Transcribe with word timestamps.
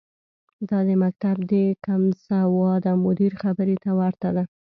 دا 0.69 0.79
د 0.87 0.89
مکتب 1.03 1.35
د 1.51 1.53
کمسواده 1.85 2.91
مدیر 3.05 3.31
خبرې 3.41 3.75
ته 3.83 3.91
ورته 3.99 4.29
ده. 4.35 4.43